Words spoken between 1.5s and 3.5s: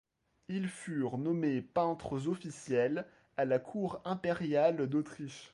peintres officiels à